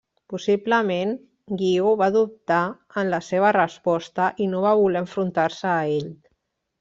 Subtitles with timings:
[0.33, 1.11] Possiblement
[1.61, 2.61] Guiu va dubtar
[3.01, 6.09] en la seva resposta i no va voler enfrontar-se a ell.